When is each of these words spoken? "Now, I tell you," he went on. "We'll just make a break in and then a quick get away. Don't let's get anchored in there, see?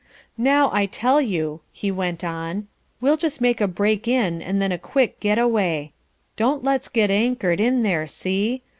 "Now, 0.39 0.71
I 0.73 0.87
tell 0.87 1.21
you," 1.21 1.61
he 1.71 1.91
went 1.91 2.23
on. 2.23 2.65
"We'll 3.01 3.17
just 3.17 3.39
make 3.39 3.61
a 3.61 3.67
break 3.67 4.07
in 4.07 4.41
and 4.41 4.59
then 4.59 4.71
a 4.71 4.79
quick 4.79 5.19
get 5.19 5.37
away. 5.37 5.93
Don't 6.35 6.63
let's 6.63 6.89
get 6.89 7.11
anchored 7.11 7.59
in 7.59 7.83
there, 7.83 8.07
see? 8.07 8.63